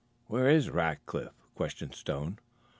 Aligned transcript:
"Where 0.25 0.49
is 0.49 0.71
Rackliff?" 0.71 1.29
questioned 1.53 1.93
Stone. 1.93 2.39